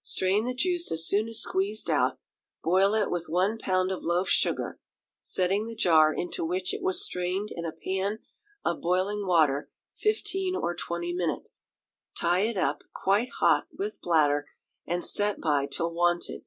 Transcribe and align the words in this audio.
Strain 0.00 0.46
the 0.46 0.54
juice 0.54 0.90
as 0.90 1.06
soon 1.06 1.28
as 1.28 1.42
squeezed 1.42 1.90
out, 1.90 2.16
boil 2.64 2.94
it 2.94 3.10
with 3.10 3.28
one 3.28 3.58
pound 3.58 3.92
of 3.92 4.02
loaf 4.02 4.26
sugar 4.26 4.80
(setting 5.20 5.66
the 5.66 5.74
jar 5.76 6.14
into 6.14 6.46
which 6.46 6.72
it 6.72 6.80
was 6.82 7.04
strained 7.04 7.50
in 7.54 7.66
a 7.66 7.72
pan 7.72 8.20
of 8.64 8.80
boiling 8.80 9.26
water 9.26 9.68
fifteen 9.92 10.56
or 10.56 10.74
twenty 10.74 11.12
minutes); 11.12 11.66
tie 12.18 12.40
it 12.40 12.56
up, 12.56 12.84
quite 12.94 13.28
hot, 13.40 13.68
with 13.70 14.00
bladder, 14.00 14.46
and 14.86 15.04
set 15.04 15.42
by 15.42 15.66
till 15.66 15.92
wanted. 15.92 16.46